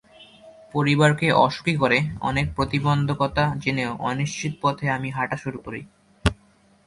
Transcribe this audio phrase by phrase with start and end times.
[0.73, 1.97] পরিবারকে অসুখী করে,
[2.21, 5.81] অনেক প্রতিবন্ধকতা জেনেও অনিশ্চিত পথে আমি হাঁটা শুরু করি।